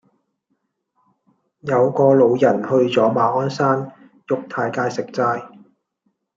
[1.59, 3.91] 有個老人去左馬鞍山
[4.29, 5.59] 沃泰街食齋